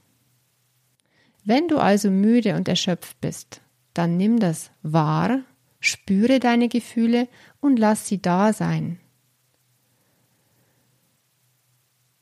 Wenn 1.43 1.67
du 1.67 1.77
also 1.77 2.09
müde 2.09 2.55
und 2.55 2.67
erschöpft 2.67 3.21
bist, 3.21 3.61
dann 3.93 4.17
nimm 4.17 4.39
das 4.39 4.71
wahr, 4.81 5.41
spüre 5.79 6.39
deine 6.39 6.69
Gefühle 6.69 7.27
und 7.59 7.77
lass 7.77 8.07
sie 8.07 8.19
da 8.19 8.51
sein. 8.51 8.99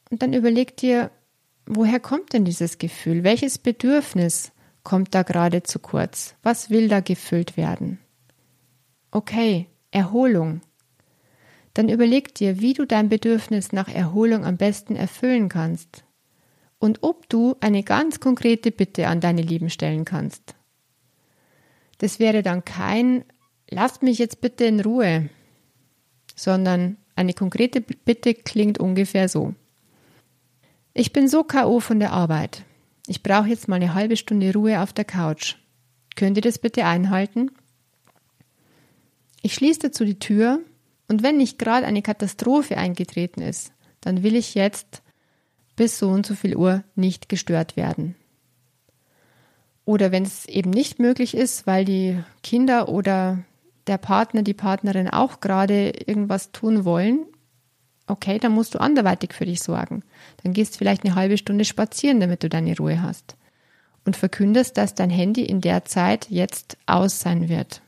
Und 0.10 0.22
dann 0.22 0.34
überleg 0.34 0.76
dir, 0.76 1.10
woher 1.66 2.00
kommt 2.00 2.34
denn 2.34 2.44
dieses 2.44 2.78
Gefühl? 2.78 3.24
Welches 3.24 3.58
Bedürfnis 3.58 4.52
kommt 4.84 5.16
da 5.16 5.24
gerade 5.24 5.64
zu 5.64 5.80
kurz? 5.80 6.36
Was 6.44 6.70
will 6.70 6.90
da 6.90 7.00
gefüllt 7.00 7.56
werden? 7.56 8.00
Okay, 9.12 9.68
Erholung. 9.92 10.62
Dann 11.74 11.90
überleg 11.90 12.36
dir, 12.36 12.60
wie 12.60 12.74
du 12.74 12.86
dein 12.86 13.10
Bedürfnis 13.10 13.72
nach 13.72 13.88
Erholung 13.88 14.46
am 14.46 14.58
besten 14.58 14.96
erfüllen 14.96 15.50
kannst 15.50 16.04
und 16.84 17.02
ob 17.02 17.30
du 17.30 17.56
eine 17.62 17.82
ganz 17.82 18.20
konkrete 18.20 18.70
Bitte 18.70 19.08
an 19.08 19.22
deine 19.22 19.42
Lieben 19.42 19.70
stellen 19.70 20.04
kannst. 20.04 20.54
Das 22.00 22.20
wäre 22.20 22.44
dann 22.44 22.66
kein 22.66 23.24
Lasst 23.70 24.04
mich 24.04 24.18
jetzt 24.18 24.42
bitte 24.42 24.66
in 24.66 24.82
Ruhe, 24.82 25.30
sondern 26.36 26.98
eine 27.16 27.34
konkrete 27.34 27.80
Bitte 27.80 28.34
klingt 28.34 28.80
ungefähr 28.80 29.30
so. 29.30 29.56
Ich 30.94 31.14
bin 31.14 31.30
so 31.30 31.46
KO 31.46 31.80
von 31.80 32.02
der 32.02 32.12
Arbeit. 32.12 32.64
Ich 33.08 33.24
brauche 33.24 33.48
jetzt 33.48 33.70
mal 33.70 33.78
eine 33.78 33.94
halbe 33.94 34.18
Stunde 34.18 34.54
Ruhe 34.54 34.82
auf 34.82 34.92
der 34.92 35.06
Couch. 35.06 35.56
Könnt 36.18 36.38
ihr 36.38 36.42
das 36.42 36.60
bitte 36.60 36.84
einhalten? 36.84 37.50
Ich 39.42 39.54
schließe 39.54 39.80
dazu 39.80 40.04
die 40.04 40.20
Tür 40.20 40.60
und 41.08 41.24
wenn 41.24 41.38
nicht 41.38 41.58
gerade 41.58 41.86
eine 41.86 42.02
Katastrophe 42.02 42.78
eingetreten 42.78 43.42
ist, 43.42 43.72
dann 44.02 44.22
will 44.22 44.36
ich 44.36 44.54
jetzt 44.54 45.03
bis 45.76 46.00
so 46.00 46.10
und 46.10 46.26
so 46.26 46.36
viel 46.36 46.56
Uhr 46.56 46.84
nicht 46.96 47.30
gestört 47.30 47.76
werden. 47.76 48.16
Oder 49.86 50.12
wenn 50.12 50.24
es 50.24 50.46
eben 50.46 50.70
nicht 50.70 51.00
möglich 51.00 51.36
ist, 51.36 51.68
weil 51.68 51.84
die 51.86 52.24
Kinder 52.42 52.88
oder 52.90 53.44
der 53.88 53.98
Partner, 53.98 54.44
die 54.44 54.54
Partnerin 54.54 55.10
auch 55.10 55.42
gerade 55.42 55.90
irgendwas 55.90 56.52
tun 56.52 56.86
wollen, 56.86 57.26
okay, 58.08 58.40
dann 58.40 58.54
musst 58.54 58.76
du 58.76 58.80
anderweitig 58.80 59.34
für 59.34 59.46
dich 59.46 59.62
sorgen. 59.62 60.04
Dann 60.44 60.54
gehst 60.54 60.78
vielleicht 60.78 61.04
eine 61.04 61.16
halbe 61.16 61.38
Stunde 61.38 61.66
spazieren, 61.66 62.20
damit 62.20 62.44
du 62.44 62.50
deine 62.50 62.78
Ruhe 62.78 63.02
hast. 63.02 63.36
Und 64.06 64.18
verkündest, 64.18 64.78
dass 64.78 64.96
dein 64.96 65.10
Handy 65.10 65.44
in 65.44 65.62
der 65.62 65.86
Zeit 65.86 66.30
jetzt 66.30 66.78
aus 66.86 67.22
sein 67.22 67.48
wird. 67.48 67.82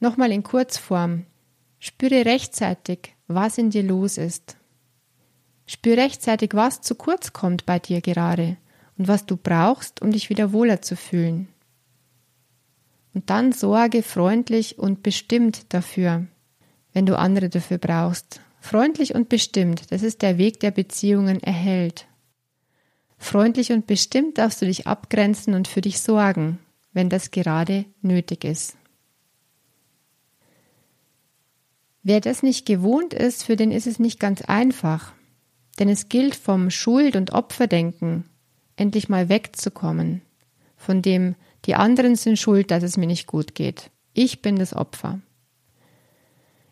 Nochmal 0.00 0.32
in 0.32 0.42
Kurzform. 0.42 1.24
Spüre 1.78 2.26
rechtzeitig, 2.26 3.13
was 3.26 3.58
in 3.58 3.70
dir 3.70 3.82
los 3.82 4.18
ist. 4.18 4.56
Spür 5.66 5.96
rechtzeitig, 5.96 6.50
was 6.54 6.82
zu 6.82 6.94
kurz 6.94 7.32
kommt 7.32 7.66
bei 7.66 7.78
dir 7.78 8.00
gerade 8.00 8.56
und 8.98 9.08
was 9.08 9.26
du 9.26 9.36
brauchst, 9.36 10.02
um 10.02 10.10
dich 10.10 10.28
wieder 10.28 10.52
wohler 10.52 10.82
zu 10.82 10.96
fühlen. 10.96 11.48
Und 13.14 13.30
dann 13.30 13.52
sorge 13.52 14.02
freundlich 14.02 14.78
und 14.78 15.02
bestimmt 15.02 15.72
dafür, 15.72 16.26
wenn 16.92 17.06
du 17.06 17.16
andere 17.16 17.48
dafür 17.48 17.78
brauchst. 17.78 18.40
Freundlich 18.60 19.14
und 19.14 19.28
bestimmt, 19.28 19.90
das 19.92 20.02
ist 20.02 20.22
der 20.22 20.38
Weg, 20.38 20.60
der 20.60 20.70
Beziehungen 20.70 21.42
erhält. 21.42 22.06
Freundlich 23.18 23.72
und 23.72 23.86
bestimmt 23.86 24.38
darfst 24.38 24.60
du 24.60 24.66
dich 24.66 24.86
abgrenzen 24.86 25.54
und 25.54 25.68
für 25.68 25.80
dich 25.80 26.00
sorgen, 26.00 26.58
wenn 26.92 27.08
das 27.08 27.30
gerade 27.30 27.84
nötig 28.02 28.44
ist. 28.44 28.76
Wer 32.06 32.20
das 32.20 32.42
nicht 32.42 32.66
gewohnt 32.66 33.14
ist, 33.14 33.44
für 33.44 33.56
den 33.56 33.72
ist 33.72 33.86
es 33.86 33.98
nicht 33.98 34.20
ganz 34.20 34.42
einfach. 34.42 35.14
Denn 35.78 35.88
es 35.88 36.10
gilt 36.10 36.36
vom 36.36 36.70
Schuld- 36.70 37.16
und 37.16 37.32
Opferdenken 37.32 38.24
endlich 38.76 39.08
mal 39.08 39.30
wegzukommen, 39.30 40.20
von 40.76 41.00
dem 41.00 41.34
die 41.64 41.74
anderen 41.74 42.14
sind 42.14 42.38
schuld, 42.38 42.70
dass 42.70 42.82
es 42.82 42.98
mir 42.98 43.06
nicht 43.06 43.26
gut 43.26 43.54
geht. 43.54 43.90
Ich 44.12 44.42
bin 44.42 44.56
das 44.56 44.74
Opfer. 44.74 45.20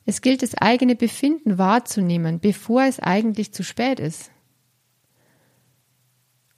Es 0.05 0.21
gilt 0.21 0.43
das 0.43 0.55
eigene 0.55 0.97
Befinden 0.97 1.57
wahrzunehmen, 1.57 2.39
bevor 2.39 2.83
es 2.83 3.01
eigentlich 3.01 3.53
zu 3.55 3.65
spät 3.65 4.01
ist. 4.01 4.31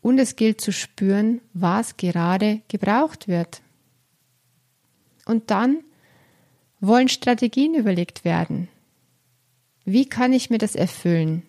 Und 0.01 0.19
es 0.19 0.35
gilt 0.35 0.61
zu 0.61 0.73
spüren, 0.73 1.41
was 1.53 1.97
gerade 1.97 2.61
gebraucht 2.69 3.29
wird. 3.29 3.63
Und 5.27 5.51
dann 5.51 5.85
wollen 6.87 7.09
Strategien 7.09 7.75
überlegt 7.75 8.25
werden. 8.25 8.69
Wie 9.85 10.07
kann 10.07 10.33
ich 10.33 10.51
mir 10.51 10.59
das 10.59 10.75
erfüllen, 10.75 11.43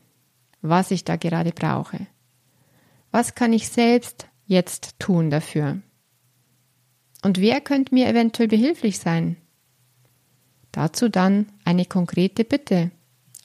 was 0.62 0.92
ich 0.92 1.06
da 1.06 1.16
gerade 1.16 1.52
brauche? 1.52 2.08
Was 3.12 3.36
kann 3.36 3.54
ich 3.54 3.70
selbst 3.70 4.28
jetzt 4.46 5.00
tun 5.00 5.30
dafür? 5.30 5.82
Und 7.24 7.40
wer 7.40 7.62
könnte 7.62 7.94
mir 7.94 8.08
eventuell 8.08 8.48
behilflich 8.48 9.00
sein? 9.00 9.38
Dazu 10.72 11.08
dann 11.08 11.48
eine 11.64 11.86
konkrete 11.86 12.44
Bitte 12.44 12.92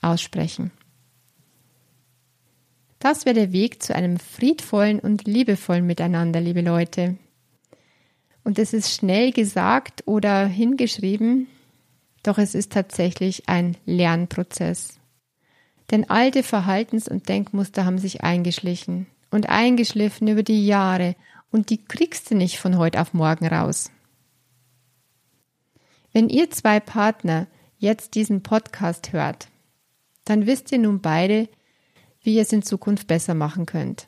aussprechen. 0.02 0.72
Das 2.98 3.24
wäre 3.24 3.34
der 3.34 3.52
Weg 3.52 3.82
zu 3.82 3.94
einem 3.94 4.18
friedvollen 4.18 4.98
und 4.98 5.26
liebevollen 5.26 5.86
Miteinander, 5.86 6.40
liebe 6.40 6.60
Leute. 6.60 7.16
Und 8.44 8.58
es 8.58 8.74
ist 8.74 8.92
schnell 8.92 9.32
gesagt 9.32 10.02
oder 10.06 10.46
hingeschrieben, 10.46 11.46
doch 12.22 12.38
es 12.38 12.54
ist 12.54 12.72
tatsächlich 12.72 13.48
ein 13.48 13.76
Lernprozess. 13.86 14.98
Denn 15.90 16.08
alte 16.08 16.42
Verhaltens- 16.42 17.08
und 17.08 17.28
Denkmuster 17.28 17.84
haben 17.84 17.98
sich 17.98 18.22
eingeschlichen 18.22 19.06
und 19.30 19.48
eingeschliffen 19.48 20.28
über 20.28 20.42
die 20.42 20.66
Jahre 20.66 21.16
und 21.50 21.70
die 21.70 21.82
kriegst 21.84 22.30
du 22.30 22.34
nicht 22.34 22.58
von 22.58 22.78
heute 22.78 23.00
auf 23.00 23.14
morgen 23.14 23.46
raus. 23.46 23.90
Wenn 26.12 26.28
ihr 26.28 26.50
zwei 26.50 26.80
Partner 26.80 27.46
jetzt 27.78 28.14
diesen 28.14 28.42
Podcast 28.42 29.12
hört, 29.12 29.48
dann 30.24 30.46
wisst 30.46 30.70
ihr 30.72 30.78
nun 30.78 31.00
beide, 31.00 31.48
wie 32.22 32.36
ihr 32.36 32.42
es 32.42 32.52
in 32.52 32.62
Zukunft 32.62 33.06
besser 33.06 33.34
machen 33.34 33.66
könnt. 33.66 34.06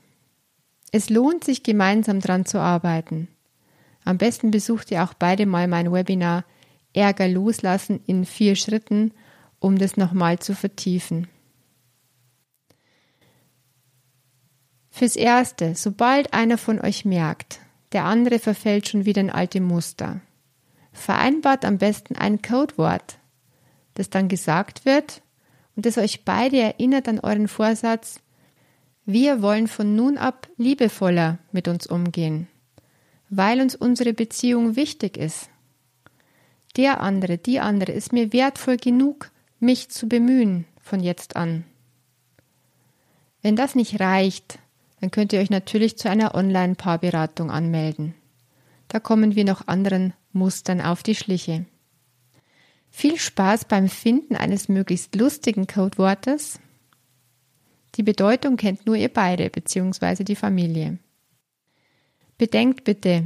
Es 0.90 1.08
lohnt 1.08 1.42
sich 1.42 1.62
gemeinsam 1.62 2.20
dran 2.20 2.44
zu 2.44 2.58
arbeiten. 2.58 3.28
Am 4.04 4.18
besten 4.18 4.50
besucht 4.50 4.90
ihr 4.90 5.02
auch 5.02 5.14
beide 5.14 5.46
mal 5.46 5.68
mein 5.68 5.90
Webinar 5.92 6.44
Ärger 6.92 7.28
loslassen 7.28 8.00
in 8.06 8.24
vier 8.24 8.56
Schritten, 8.56 9.12
um 9.58 9.78
das 9.78 9.96
nochmal 9.96 10.38
zu 10.38 10.54
vertiefen. 10.54 11.28
Fürs 14.90 15.16
Erste, 15.16 15.74
sobald 15.74 16.34
einer 16.34 16.58
von 16.58 16.80
euch 16.80 17.04
merkt, 17.04 17.60
der 17.92 18.04
andere 18.04 18.38
verfällt 18.38 18.88
schon 18.88 19.06
wieder 19.06 19.20
in 19.20 19.30
alte 19.30 19.60
Muster, 19.60 20.20
vereinbart 20.92 21.64
am 21.64 21.78
besten 21.78 22.16
ein 22.16 22.42
Codewort, 22.42 23.18
das 23.94 24.10
dann 24.10 24.28
gesagt 24.28 24.84
wird 24.84 25.22
und 25.76 25.86
das 25.86 25.96
euch 25.96 26.24
beide 26.24 26.58
erinnert 26.58 27.08
an 27.08 27.20
euren 27.20 27.48
Vorsatz, 27.48 28.20
wir 29.04 29.42
wollen 29.42 29.66
von 29.66 29.96
nun 29.96 30.18
ab 30.18 30.48
liebevoller 30.56 31.38
mit 31.50 31.66
uns 31.68 31.86
umgehen, 31.86 32.46
weil 33.30 33.60
uns 33.60 33.74
unsere 33.74 34.12
Beziehung 34.12 34.76
wichtig 34.76 35.16
ist. 35.16 35.48
Der 36.76 37.00
andere, 37.00 37.38
die 37.38 37.60
andere 37.60 37.92
ist 37.92 38.12
mir 38.12 38.32
wertvoll 38.32 38.76
genug, 38.76 39.30
mich 39.60 39.90
zu 39.90 40.08
bemühen 40.08 40.64
von 40.80 41.00
jetzt 41.00 41.36
an. 41.36 41.64
Wenn 43.42 43.56
das 43.56 43.74
nicht 43.74 44.00
reicht, 44.00 44.58
dann 45.00 45.10
könnt 45.10 45.32
ihr 45.32 45.40
euch 45.40 45.50
natürlich 45.50 45.98
zu 45.98 46.08
einer 46.08 46.34
Online-Paarberatung 46.34 47.50
anmelden. 47.50 48.14
Da 48.88 49.00
kommen 49.00 49.34
wir 49.34 49.44
noch 49.44 49.66
anderen 49.66 50.14
Mustern 50.32 50.80
auf 50.80 51.02
die 51.02 51.14
Schliche. 51.14 51.66
Viel 52.90 53.18
Spaß 53.18 53.64
beim 53.64 53.88
Finden 53.88 54.36
eines 54.36 54.68
möglichst 54.68 55.14
lustigen 55.16 55.66
Codewortes. 55.66 56.60
Die 57.96 58.02
Bedeutung 58.02 58.56
kennt 58.56 58.86
nur 58.86 58.96
ihr 58.96 59.08
beide 59.08 59.50
bzw. 59.50 60.24
die 60.24 60.36
Familie. 60.36 60.98
Bedenkt 62.38 62.84
bitte, 62.84 63.24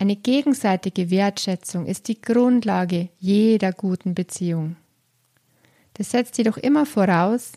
eine 0.00 0.16
gegenseitige 0.16 1.10
Wertschätzung 1.10 1.84
ist 1.84 2.08
die 2.08 2.22
Grundlage 2.22 3.10
jeder 3.18 3.70
guten 3.70 4.14
Beziehung. 4.14 4.76
Das 5.92 6.10
setzt 6.10 6.38
jedoch 6.38 6.56
immer 6.56 6.86
voraus, 6.86 7.52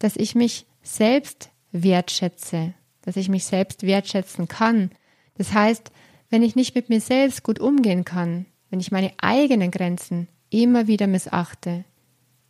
dass 0.00 0.16
ich 0.16 0.34
mich 0.34 0.66
selbst 0.82 1.50
wertschätze, 1.70 2.74
dass 3.02 3.14
ich 3.14 3.28
mich 3.28 3.44
selbst 3.44 3.84
wertschätzen 3.84 4.48
kann. 4.48 4.90
Das 5.36 5.52
heißt, 5.52 5.92
wenn 6.30 6.42
ich 6.42 6.56
nicht 6.56 6.74
mit 6.74 6.88
mir 6.88 7.00
selbst 7.00 7.44
gut 7.44 7.60
umgehen 7.60 8.04
kann, 8.04 8.46
wenn 8.70 8.80
ich 8.80 8.90
meine 8.90 9.12
eigenen 9.18 9.70
Grenzen 9.70 10.26
immer 10.50 10.88
wieder 10.88 11.06
missachte, 11.06 11.84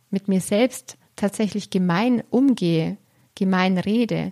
mit 0.09 0.27
mir 0.27 0.41
selbst 0.41 0.97
tatsächlich 1.15 1.69
gemein 1.69 2.23
umgehe, 2.31 2.97
gemein 3.35 3.77
rede, 3.77 4.31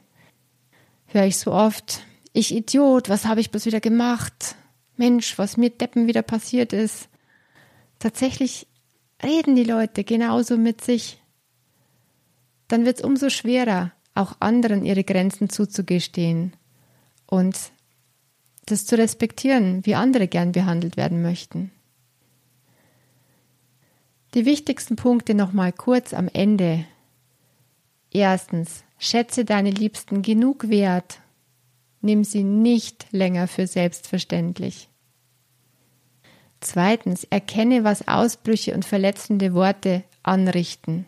höre 1.05 1.25
ich 1.25 1.37
so 1.37 1.51
oft, 1.51 2.01
ich 2.33 2.51
Idiot, 2.55 3.09
was 3.09 3.25
habe 3.25 3.41
ich 3.41 3.51
bloß 3.51 3.67
wieder 3.67 3.79
gemacht? 3.79 4.55
Mensch, 5.03 5.37
was 5.37 5.57
mir 5.57 5.69
Deppen 5.69 6.07
wieder 6.07 6.21
passiert 6.21 6.71
ist. 6.71 7.09
Tatsächlich 7.99 8.67
reden 9.21 9.53
die 9.53 9.65
Leute 9.65 10.05
genauso 10.05 10.57
mit 10.57 10.79
sich. 10.79 11.21
Dann 12.69 12.85
wird 12.85 12.99
es 12.99 13.03
umso 13.03 13.29
schwerer, 13.29 13.91
auch 14.15 14.37
anderen 14.39 14.85
ihre 14.85 15.03
Grenzen 15.03 15.49
zuzugestehen 15.49 16.53
und 17.25 17.57
das 18.65 18.85
zu 18.85 18.97
respektieren, 18.97 19.85
wie 19.85 19.95
andere 19.95 20.29
gern 20.29 20.53
behandelt 20.53 20.95
werden 20.95 21.21
möchten. 21.21 21.71
Die 24.35 24.45
wichtigsten 24.45 24.95
Punkte 24.95 25.33
nochmal 25.33 25.73
kurz 25.73 26.13
am 26.13 26.29
Ende. 26.31 26.85
Erstens, 28.09 28.85
schätze 28.99 29.43
deine 29.43 29.71
Liebsten 29.71 30.21
genug 30.21 30.69
wert. 30.69 31.19
Nimm 31.99 32.23
sie 32.23 32.45
nicht 32.45 33.07
länger 33.11 33.49
für 33.49 33.67
selbstverständlich. 33.67 34.87
Zweitens, 36.63 37.25
erkenne, 37.25 37.83
was 37.83 38.07
Ausbrüche 38.07 38.73
und 38.73 38.85
verletzende 38.85 39.53
Worte 39.53 40.05
anrichten. 40.23 41.05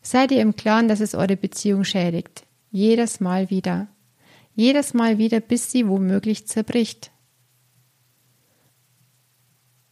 Seid 0.00 0.32
ihr 0.32 0.40
im 0.40 0.56
Klaren, 0.56 0.88
dass 0.88 1.00
es 1.00 1.14
eure 1.14 1.36
Beziehung 1.36 1.84
schädigt. 1.84 2.46
Jedes 2.70 3.20
Mal 3.20 3.50
wieder. 3.50 3.88
Jedes 4.54 4.94
Mal 4.94 5.18
wieder, 5.18 5.40
bis 5.40 5.70
sie 5.70 5.86
womöglich 5.86 6.46
zerbricht. 6.46 7.10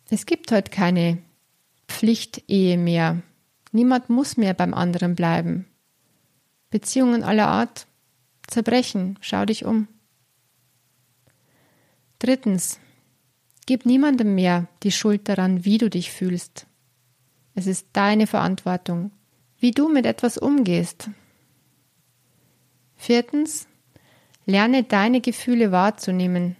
Es 0.09 0.25
gibt 0.25 0.51
heute 0.53 0.71
keine 0.71 1.19
Pflichtehe 1.87 2.79
mehr. 2.79 3.23
Niemand 3.73 4.09
muss 4.09 4.39
mehr 4.39 4.55
beim 4.55 4.73
anderen 4.73 5.15
bleiben. 5.15 5.67
Beziehungen 6.71 7.25
aller 7.25 7.49
Art 7.49 7.87
zerbrechen. 8.47 9.19
Schau 9.21 9.45
dich 9.45 9.67
um. 9.67 9.87
Drittens. 12.19 12.81
Gib 13.67 13.87
niemandem 13.87 14.35
mehr 14.35 14.67
die 14.83 14.93
Schuld 14.93 15.29
daran, 15.29 15.65
wie 15.65 15.79
du 15.79 15.89
dich 15.89 16.11
fühlst. 16.11 16.67
Es 17.55 17.67
ist 17.67 17.87
deine 17.93 18.27
Verantwortung 18.27 19.13
wie 19.63 19.71
du 19.71 19.89
mit 19.89 20.07
etwas 20.07 20.39
umgehst. 20.39 21.09
Viertens, 22.97 23.69
lerne 24.45 24.83
deine 24.83 25.21
Gefühle 25.21 25.71
wahrzunehmen 25.71 26.57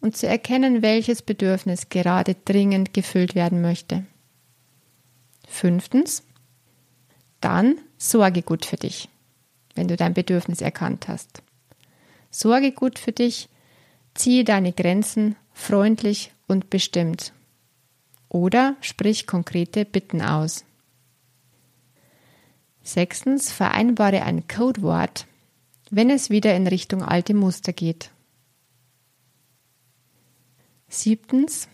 und 0.00 0.16
zu 0.16 0.28
erkennen, 0.28 0.80
welches 0.80 1.22
Bedürfnis 1.22 1.88
gerade 1.88 2.36
dringend 2.44 2.94
gefüllt 2.94 3.34
werden 3.34 3.60
möchte. 3.60 4.06
Fünftens, 5.48 6.22
dann 7.40 7.78
sorge 7.98 8.42
gut 8.42 8.64
für 8.64 8.76
dich, 8.76 9.08
wenn 9.74 9.88
du 9.88 9.96
dein 9.96 10.14
Bedürfnis 10.14 10.60
erkannt 10.60 11.08
hast. 11.08 11.42
Sorge 12.30 12.70
gut 12.70 13.00
für 13.00 13.12
dich, 13.12 13.48
ziehe 14.14 14.44
deine 14.44 14.72
Grenzen 14.72 15.34
freundlich 15.54 16.32
und 16.46 16.68
bestimmt. 16.68 17.32
Oder 18.28 18.76
sprich 18.80 19.26
konkrete 19.26 19.84
Bitten 19.86 20.20
aus. 20.20 20.64
Sechstens, 22.82 23.50
vereinbare 23.50 24.22
ein 24.24 24.46
Codewort, 24.46 25.26
wenn 25.90 26.10
es 26.10 26.28
wieder 26.28 26.54
in 26.54 26.66
Richtung 26.66 27.02
alte 27.02 27.32
Muster 27.32 27.72
geht. 27.72 28.10
Siebtens, 30.88 31.68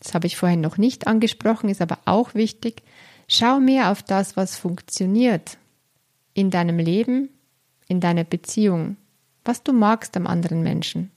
das 0.00 0.14
habe 0.14 0.26
ich 0.26 0.36
vorhin 0.36 0.60
noch 0.60 0.78
nicht 0.78 1.06
angesprochen, 1.06 1.68
ist 1.68 1.80
aber 1.80 1.98
auch 2.06 2.34
wichtig, 2.34 2.82
schau 3.28 3.60
mehr 3.60 3.92
auf 3.92 4.02
das, 4.02 4.36
was 4.36 4.56
funktioniert 4.56 5.58
in 6.34 6.50
deinem 6.50 6.78
Leben, 6.78 7.28
in 7.86 8.00
deiner 8.00 8.24
Beziehung, 8.24 8.96
was 9.44 9.62
du 9.62 9.72
magst 9.72 10.16
am 10.16 10.26
anderen 10.26 10.62
Menschen. 10.62 11.12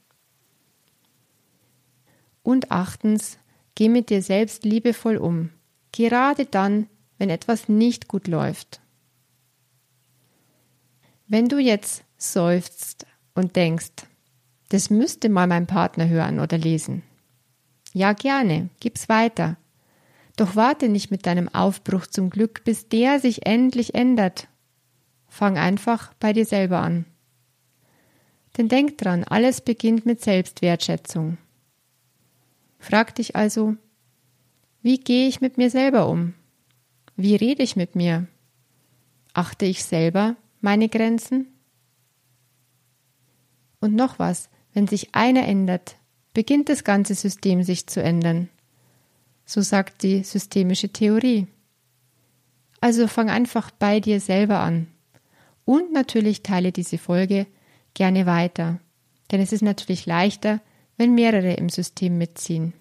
Und 2.46 2.70
achtens, 2.70 3.40
geh 3.74 3.90
mit 3.90 4.12
dir 4.12 4.22
selbst 4.22 4.66
liebevoll 4.66 5.18
um, 5.18 5.50
gerade 5.92 6.46
dann, 6.46 6.86
wenn 7.18 7.32
etwas 7.32 7.70
nicht 7.70 8.08
gut 8.08 8.28
läuft. 8.28 8.82
Wenn 11.28 11.50
du 11.50 11.58
jetzt 11.58 12.04
seufzt 12.18 13.08
und 13.34 13.56
denkst, 13.56 13.94
das 14.70 14.92
müsste 14.92 15.28
mal 15.28 15.48
mein 15.48 15.66
Partner 15.66 16.08
hören 16.08 16.40
oder 16.40 16.60
lesen. 16.60 17.02
Ja, 17.94 18.14
gerne, 18.14 18.70
gib's 18.80 19.10
weiter. 19.10 19.58
Doch 20.36 20.56
warte 20.56 20.88
nicht 20.88 21.10
mit 21.10 21.26
deinem 21.26 21.50
Aufbruch 21.50 22.06
zum 22.06 22.30
Glück, 22.30 22.64
bis 22.64 22.90
der 22.90 23.20
sich 23.20 23.48
endlich 23.48 23.96
ändert. 23.96 24.50
Fang 25.28 25.58
einfach 25.58 26.14
bei 26.20 26.32
dir 26.32 26.46
selber 26.46 26.78
an. 26.78 27.06
Denn 28.56 28.68
denk 28.68 29.00
dran, 29.00 29.24
alles 29.24 29.62
beginnt 29.62 30.06
mit 30.06 30.22
Selbstwertschätzung. 30.22 31.40
Frag 32.86 33.16
dich 33.16 33.36
also, 33.36 33.76
wie 34.84 35.00
gehe 35.00 35.28
ich 35.28 35.42
mit 35.42 35.58
mir 35.58 35.72
selber 35.72 36.08
um? 36.08 36.36
Wie 37.16 37.36
rede 37.36 37.64
ich 37.64 37.76
mit 37.76 37.96
mir? 37.96 38.28
Achte 39.34 39.66
ich 39.66 39.84
selber 39.84 40.36
meine 40.62 40.88
Grenzen? 40.88 41.48
Und 43.80 43.96
noch 43.96 44.20
was, 44.20 44.50
wenn 44.72 44.88
sich 44.88 45.16
einer 45.16 45.48
ändert, 45.48 45.96
beginnt 46.36 46.70
das 46.70 46.84
ganze 46.84 47.16
System 47.16 47.64
sich 47.64 47.88
zu 47.88 48.04
ändern. 48.04 48.50
So 49.48 49.62
sagt 49.62 50.04
die 50.04 50.24
systemische 50.24 50.90
Theorie. 50.90 51.48
Also 52.82 53.08
fang 53.08 53.32
einfach 53.32 53.72
bei 53.72 54.00
dir 54.00 54.20
selber 54.20 54.60
an. 54.60 54.86
Und 55.66 55.92
natürlich 55.92 56.44
teile 56.44 56.72
diese 56.72 57.00
Folge 57.00 57.48
gerne 57.96 58.28
weiter, 58.28 58.80
denn 59.32 59.42
es 59.42 59.52
ist 59.52 59.64
natürlich 59.64 60.06
leichter, 60.06 60.62
wenn 60.98 61.16
mehrere 61.16 61.54
im 61.54 61.70
System 61.70 62.18
mitziehen. 62.18 62.74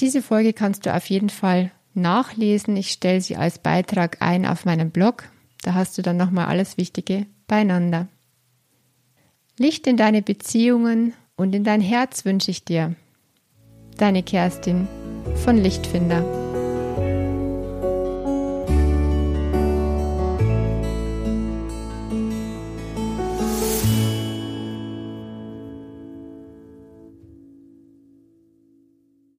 Diese 0.00 0.22
Folge 0.22 0.52
kannst 0.52 0.86
du 0.86 0.94
auf 0.94 1.06
jeden 1.06 1.30
Fall 1.30 1.70
nachlesen. 1.94 2.76
Ich 2.76 2.90
stelle 2.90 3.20
sie 3.20 3.36
als 3.36 3.58
Beitrag 3.58 4.20
ein 4.20 4.46
auf 4.46 4.64
meinem 4.64 4.90
Blog. 4.90 5.28
Da 5.62 5.74
hast 5.74 5.96
du 5.96 6.02
dann 6.02 6.16
nochmal 6.16 6.46
alles 6.46 6.76
Wichtige 6.76 7.26
beieinander. 7.46 8.08
Licht 9.58 9.86
in 9.86 9.96
deine 9.96 10.22
Beziehungen 10.22 11.12
und 11.36 11.54
in 11.54 11.62
dein 11.62 11.80
Herz 11.80 12.24
wünsche 12.24 12.50
ich 12.50 12.64
dir. 12.64 12.96
Deine 13.96 14.22
Kerstin 14.22 14.88
von 15.44 15.56
Lichtfinder. 15.56 16.41